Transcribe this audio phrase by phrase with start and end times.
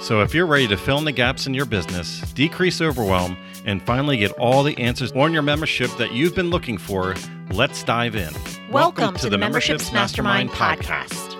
[0.00, 3.36] So, if you're ready to fill in the gaps in your business, decrease overwhelm,
[3.66, 7.16] and finally get all the answers on your membership that you've been looking for,
[7.50, 8.32] let's dive in.
[8.70, 11.34] Welcome, Welcome to, to, the, the Memberships, Mastermind, Mastermind podcast.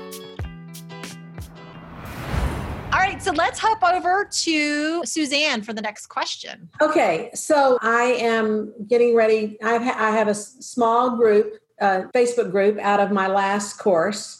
[2.93, 6.69] All right, so let's hop over to Suzanne for the next question.
[6.83, 9.57] Okay, so I am getting ready.
[9.63, 14.38] I've ha- I have a small group, uh, Facebook group out of my last course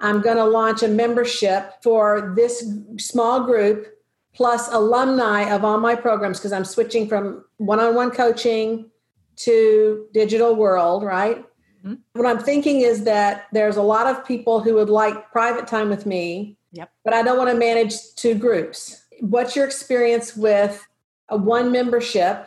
[0.00, 2.64] I'm going to launch a membership for this
[2.98, 3.86] small group
[4.34, 8.90] plus alumni of all my programs because I'm switching from one on one coaching
[9.36, 11.44] to digital world, right?
[11.84, 11.94] Mm-hmm.
[12.12, 15.88] What I'm thinking is that there's a lot of people who would like private time
[15.88, 16.90] with me, yep.
[17.04, 19.04] but I don't want to manage two groups.
[19.20, 20.86] What's your experience with
[21.28, 22.46] a one membership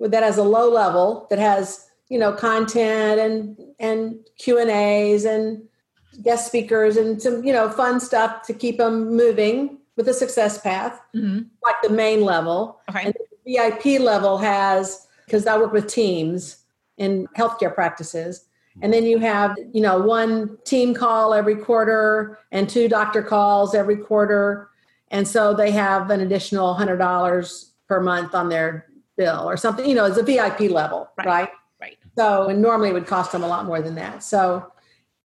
[0.00, 5.24] that has a low level that has you know content and and Q and A's
[5.24, 5.68] and
[6.22, 10.60] guest speakers and some you know fun stuff to keep them moving with a success
[10.60, 11.42] path mm-hmm.
[11.62, 13.04] like the main level okay.
[13.04, 16.64] and the vip level has because i work with teams
[16.96, 18.46] in healthcare practices
[18.80, 23.74] and then you have you know one team call every quarter and two doctor calls
[23.74, 24.70] every quarter
[25.10, 29.94] and so they have an additional $100 per month on their bill or something you
[29.94, 31.48] know it's a vip level right right,
[31.80, 31.98] right.
[32.16, 34.70] so and normally it would cost them a lot more than that so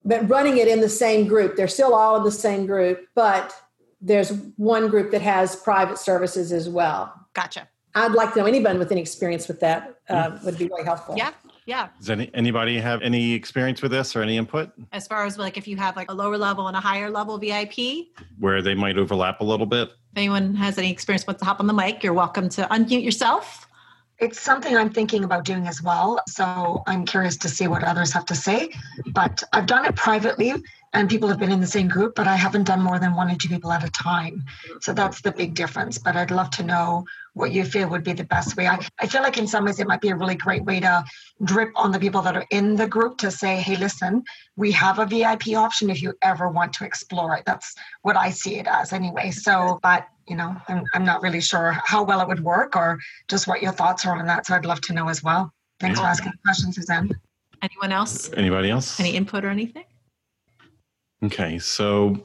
[0.06, 1.58] but running it in the same group.
[1.58, 3.54] They're still all in the same group, but
[4.00, 7.12] there's one group that has private services as well.
[7.34, 7.68] Gotcha.
[7.96, 11.16] I'd like to know anyone with any experience with that uh, would be really helpful.
[11.18, 11.32] Yeah,
[11.66, 11.88] yeah.
[11.98, 14.70] Does any, anybody have any experience with this or any input?
[14.92, 17.38] As far as like if you have like a lower level and a higher level
[17.38, 18.08] VIP,
[18.38, 19.90] where they might overlap a little bit.
[19.90, 23.04] If anyone has any experience, wants to hop on the mic, you're welcome to unmute
[23.04, 23.65] yourself.
[24.18, 26.22] It's something I'm thinking about doing as well.
[26.28, 28.70] So I'm curious to see what others have to say.
[29.08, 30.54] But I've done it privately
[30.96, 33.30] and people have been in the same group, but I haven't done more than one
[33.30, 34.44] or two people at a time.
[34.80, 35.98] So that's the big difference.
[35.98, 38.68] But I'd love to know what you feel would be the best way.
[38.68, 41.04] I, I feel like in some ways it might be a really great way to
[41.44, 44.24] drip on the people that are in the group to say, hey, listen,
[44.56, 47.44] we have a VIP option if you ever want to explore it.
[47.46, 49.32] That's what I see it as anyway.
[49.32, 53.00] So, but you know, I'm, I'm not really sure how well it would work or
[53.28, 54.48] just what your thoughts are on that.
[54.48, 55.52] So I'd love to know as well.
[55.82, 57.12] Thanks for asking the question, Suzanne.
[57.62, 58.32] Anyone else?
[58.34, 58.98] Anybody else?
[59.00, 59.84] Any input or anything?
[61.24, 62.24] Okay, so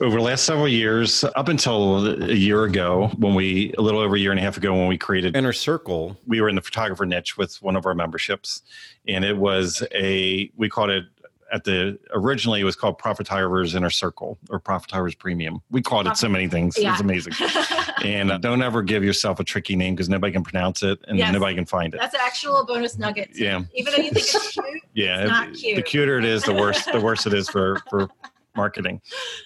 [0.00, 4.16] over the last several years, up until a year ago, when we, a little over
[4.16, 6.62] a year and a half ago, when we created Inner Circle, we were in the
[6.62, 8.62] photographer niche with one of our memberships.
[9.08, 11.04] And it was a, we called it
[11.52, 15.60] at the originally it was called Profitovers Inner Circle or Profitovers Premium.
[15.70, 16.76] We called it so many things.
[16.78, 16.92] Yeah.
[16.92, 17.34] It's amazing.
[18.04, 21.18] and uh, don't ever give yourself a tricky name because nobody can pronounce it and
[21.18, 21.32] yes.
[21.32, 22.00] nobody can find it.
[22.00, 23.30] That's an actual bonus nugget.
[23.34, 23.62] Yeah.
[23.74, 25.76] Even though you think it's cute, yeah, it's not cute.
[25.76, 28.08] The cuter it is, the worse the worse it is for for
[28.56, 29.00] marketing.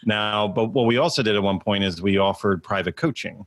[0.05, 3.47] Now, but what we also did at one point is we offered private coaching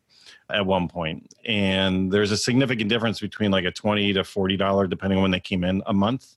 [0.51, 4.85] at one point and there's a significant difference between like a 20 to 40 dollar
[4.85, 6.35] depending on when they came in a month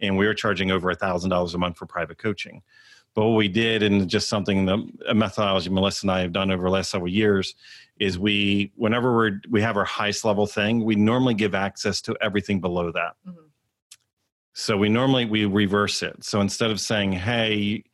[0.00, 2.62] and we were charging over a thousand dollars a month for private coaching.
[3.14, 6.50] But what we did, and just something the a methodology Melissa and I have done
[6.50, 7.54] over the last several years,
[7.98, 12.16] is we whenever we're we have our highest level thing, we normally give access to
[12.20, 13.14] everything below that.
[13.26, 13.46] Mm-hmm.
[14.52, 16.22] So we normally we reverse it.
[16.22, 17.84] So instead of saying, "Hey,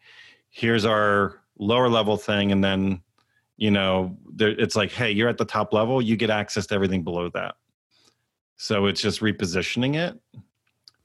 [0.50, 3.00] here's our lower level thing," and then
[3.56, 6.75] you know there, it's like, "Hey, you're at the top level, you get access to
[6.75, 7.55] everything below that."
[8.59, 10.19] So it's just repositioning it.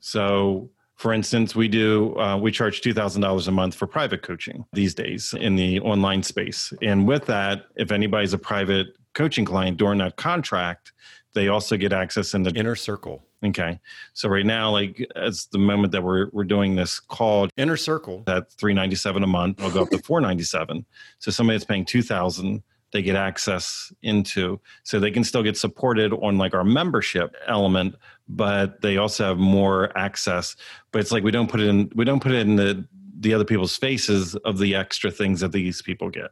[0.01, 0.69] So
[1.01, 4.65] for instance, we do uh, we charge two thousand dollars a month for private coaching
[4.71, 9.77] these days in the online space, and with that, if anybody's a private coaching client
[9.77, 10.93] during that contract,
[11.33, 13.25] they also get access in the inner circle.
[13.43, 13.79] Okay,
[14.13, 18.23] so right now, like as the moment that we're we're doing this call inner circle
[18.27, 20.85] at three ninety seven a month, I'll go up to four ninety seven.
[21.17, 24.59] So somebody that's paying two thousand they get access into.
[24.83, 27.95] So they can still get supported on like our membership element
[28.31, 30.55] but they also have more access.
[30.91, 32.87] But it's like we don't put it in we don't put it in the
[33.19, 36.31] the other people's faces of the extra things that these people get.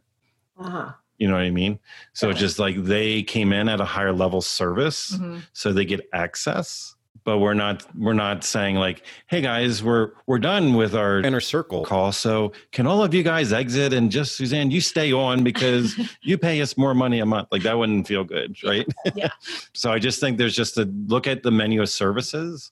[0.57, 0.91] Uh-huh.
[1.17, 1.79] you know what i mean?
[2.11, 5.39] So it's just like they came in at a higher level service mm-hmm.
[5.53, 6.95] so they get access
[7.29, 11.39] but we're not we're not saying like hey guys we're we're done with our inner
[11.39, 11.85] circle.
[11.85, 12.11] call.
[12.11, 15.93] So can all of you guys exit and just suzanne you stay on because
[16.23, 17.49] you pay us more money a month.
[17.51, 18.87] Like that wouldn't feel good right?
[19.15, 19.29] Yeah.
[19.73, 22.71] so i just think there's just a look at the menu of services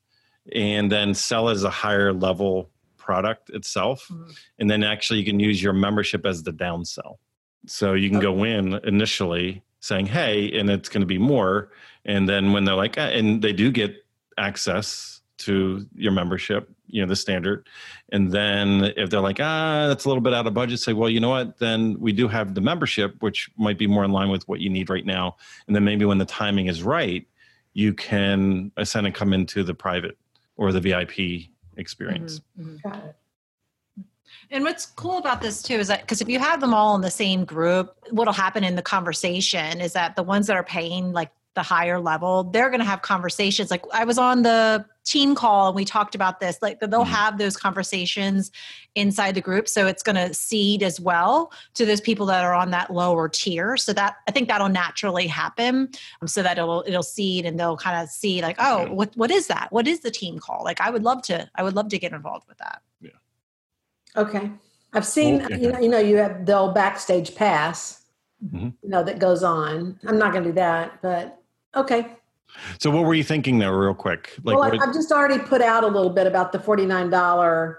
[0.55, 4.07] and then sell as a higher level product itself.
[4.11, 4.35] Mhm.
[4.59, 7.17] and then actually you can use your membership as the downsell
[7.67, 11.69] so you can go in initially saying hey and it's going to be more.
[12.05, 13.91] And then when they're like "Ah," and they do get
[14.37, 17.67] access to your membership you know the standard
[18.11, 21.09] and then if they're like ah that's a little bit out of budget say well
[21.09, 24.29] you know what then we do have the membership which might be more in line
[24.29, 25.35] with what you need right now
[25.67, 27.27] and then maybe when the timing is right
[27.73, 30.17] you can ascend and come into the private
[30.55, 31.11] or the vip
[31.77, 32.83] experience Mhm, mhm.
[32.83, 33.15] Got it.
[34.51, 37.01] And what's cool about this too is that because if you have them all in
[37.01, 41.11] the same group, what'll happen in the conversation is that the ones that are paying
[41.11, 43.71] like the higher level, they're going to have conversations.
[43.71, 46.59] Like I was on the team call and we talked about this.
[46.61, 47.07] Like they'll Mhm.
[47.07, 48.51] have those conversations
[48.93, 52.53] inside the group, so it's going to seed as well to those people that are
[52.53, 53.75] on that lower tier.
[53.75, 55.89] So that I think that'll naturally happen.
[56.21, 58.89] Um, so that it'll it'll seed and they'll kind of see like, oh, Yeah.
[58.93, 59.71] what what is that?
[59.71, 60.63] What is the team call?
[60.63, 62.81] Like I would love to I would love to get involved with that.
[63.01, 63.11] Yeah.
[64.15, 64.51] Okay.
[64.93, 65.59] I've seen, Okay.
[65.59, 68.03] you know, you know, you have the old backstage pass,
[68.45, 68.73] Mhm.
[68.83, 69.99] you know, that goes on.
[70.07, 71.41] I'm not going to do that, but
[71.77, 72.15] okay.
[72.79, 75.39] so what were you thinking there real quick like well, what I- I've just already
[75.39, 77.77] put out a little bit about the $49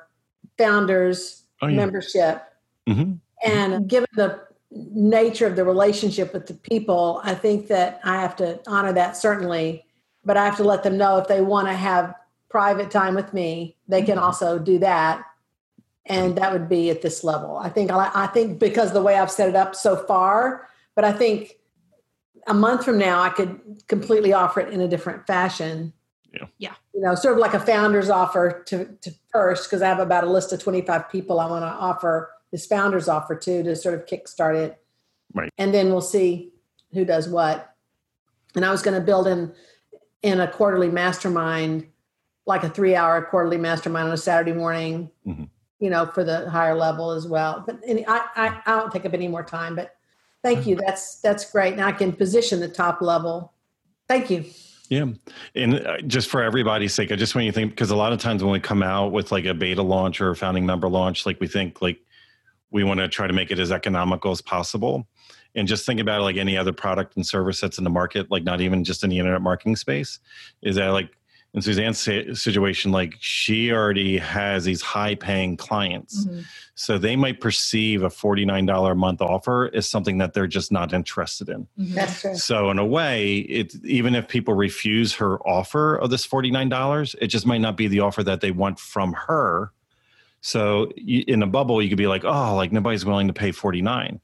[0.58, 1.76] founders oh, yeah.
[1.76, 2.42] membership.
[2.86, 3.20] Mhm.
[3.44, 4.40] And given the
[4.70, 9.16] nature of the relationship with the people, I think that I have to honor that
[9.16, 9.86] certainly,
[10.24, 12.14] but I have to let them know if they want to have
[12.50, 15.22] private time with me, they can also do that.
[16.06, 17.58] And that would be at this level.
[17.58, 21.04] I think I, I think because the way I've set it up so far, but
[21.04, 21.57] I think
[22.48, 25.92] a month from now I could completely offer it in a different fashion.
[26.32, 26.46] Yeah.
[26.58, 26.74] Yeah.
[26.94, 30.24] You know, sort of like a founder's offer to, to first, because I have about
[30.24, 33.94] a list of 25 people I want to offer this founder's offer to to sort
[33.94, 34.82] of kickstart it.
[35.34, 35.50] Right.
[35.58, 36.52] And then we'll see
[36.92, 37.74] who does what.
[38.54, 39.52] And I was going to build in
[40.22, 41.86] in a quarterly mastermind,
[42.46, 45.48] like a three hour quarterly mastermind on a Saturday morning, Mhm.
[45.78, 47.62] you know, for the higher level as well.
[47.64, 49.94] But any, I, I, I don't take up any more time, but
[50.42, 50.76] thank you.
[50.76, 51.76] That's, that's great.
[51.76, 53.52] Now I can position the top level.
[54.08, 54.44] Thank you.
[54.88, 55.06] Yeah.
[55.54, 58.12] And uh, just for everybody's sake, I just want you to think because a lot
[58.12, 60.88] of times when we come out with like a beta launch or a founding member
[60.88, 62.00] launch, like we think like
[62.70, 65.06] we want to try to make it as economical as possible.
[65.54, 68.44] And just think about like any other product and service that's in the market, like
[68.44, 70.20] not even just in the internet marketing space,
[70.62, 71.10] is that like
[71.66, 76.26] in Suzanne's situation, like she already has these high paying clients.
[76.26, 76.44] Mhm.
[76.74, 80.92] So they might perceive a $49 a month offer as something that they're just not
[80.92, 81.66] interested in.
[81.78, 81.94] Mhm.
[81.94, 82.34] That's true.
[82.36, 86.68] So in a way, it even if people refuse her offer of this forty nine
[86.68, 89.72] dollars, it just might not be the offer that they want from her.
[90.40, 93.50] So you, in a bubble, you could be like, oh, like nobody's willing to pay
[93.50, 94.20] forty nine,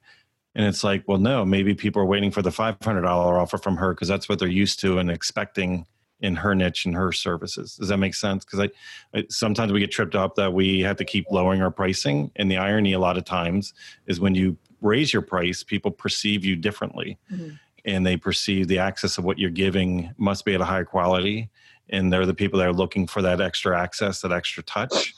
[0.55, 3.59] and it's like, well, no, maybe people are waiting for the five hundred dollar offer
[3.59, 5.87] from her because that's what they're used to and expecting
[6.25, 7.77] in her niche and her services.
[7.77, 8.45] Does that make sense?
[8.45, 11.71] Because I, I sometimes we get tripped up that we have to keep lowering our
[11.71, 13.75] pricing, and the irony a lot of times
[14.07, 17.59] is when you raise your price, people perceive you differently Mhm.
[17.85, 21.51] and they perceive the access of what you're giving must be at a higher quality
[21.91, 25.15] and they're the people that are looking for that extra access that extra touch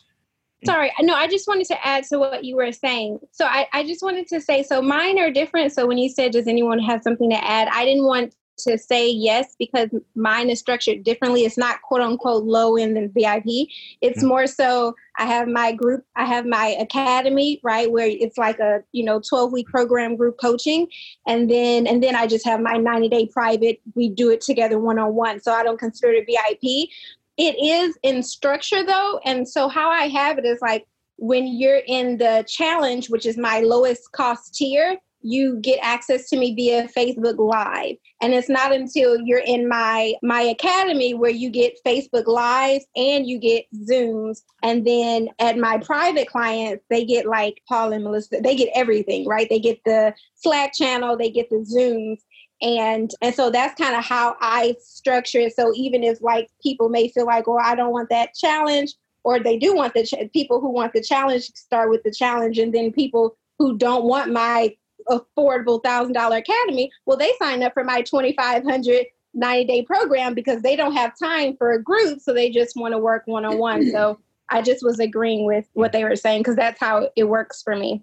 [0.65, 3.21] Sorry, no, I just wanted to add to what you were saying.
[3.31, 5.73] So I, I just wanted to say, so mine are different.
[5.73, 7.69] So when you said, does anyone have something to add?
[7.69, 11.45] I didn't want to say yes because mine is structured differently.
[11.45, 13.69] It's not quote unquote low end than VIP.
[14.01, 14.29] It's Mhm.
[14.29, 18.83] more so I have my group, I have my academy, right, where it's like a,
[18.93, 20.89] you know, 12 week program group coaching.
[21.27, 23.81] And then and then I just have my 90 day private.
[23.95, 25.41] We do it together one on one.
[25.41, 26.91] So I don't consider it VIP.
[27.37, 29.21] It is in structure though.
[29.25, 30.87] And so how I have it is like
[31.19, 36.37] when you're in the challenge, which is my lowest cost tier, you get access to
[36.37, 37.97] me via Facebook Live.
[38.23, 43.27] And it's not until you're in my my academy where you get Facebook Live and
[43.27, 44.43] you get Zooms.
[44.63, 49.27] And then at my private clients, they get like Paul and Melissa, they get everything,
[49.27, 49.49] right?
[49.51, 52.19] They get the Slack channel, they get the Zooms
[52.63, 56.89] and and so that's kind of how i structure it so even if like people
[56.89, 60.33] may feel like oh i don't want that challenge or they do want the ch-
[60.33, 64.33] people who want the challenge start with the challenge and then people who don't want
[64.33, 64.75] my
[65.09, 70.63] affordable thousand dollar academy well they sign up for my 2500 90 day program because
[70.63, 74.19] they don't have time for a group so they just want to work one-on-one so
[74.51, 77.77] i just was agreeing with what they were saying because that's how it works for
[77.77, 78.03] me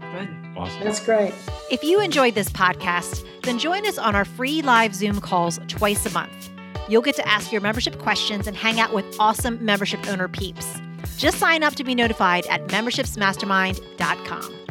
[0.00, 0.28] Good.
[0.56, 1.32] awesome That's great.
[1.70, 6.06] If you enjoyed this podcast, then join us on our free live Zoom calls twice
[6.06, 6.50] a month.
[6.88, 10.80] You'll get to ask your membership questions and hang out with awesome membership owner peeps.
[11.16, 14.65] Just sign up to be notified at membershipsmastermind.com.